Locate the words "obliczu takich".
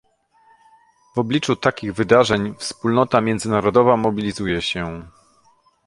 1.19-1.93